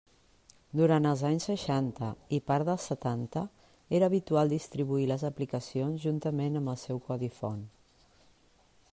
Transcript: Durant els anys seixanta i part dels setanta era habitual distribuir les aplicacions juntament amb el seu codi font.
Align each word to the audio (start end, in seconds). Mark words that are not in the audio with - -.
Durant 0.79 1.07
els 1.07 1.19
anys 1.27 1.43
seixanta 1.49 2.07
i 2.37 2.39
part 2.47 2.67
dels 2.69 2.85
setanta 2.91 3.43
era 3.99 4.09
habitual 4.11 4.53
distribuir 4.53 5.05
les 5.11 5.25
aplicacions 5.29 6.05
juntament 6.07 6.61
amb 6.61 6.73
el 6.73 6.79
seu 6.85 7.03
codi 7.11 7.29
font. 7.37 7.61